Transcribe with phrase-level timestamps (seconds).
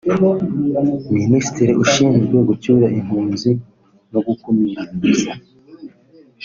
[1.17, 3.51] Minisitiri Ushinzwe gucyura Impunzi
[4.11, 5.31] no gukumira ibiza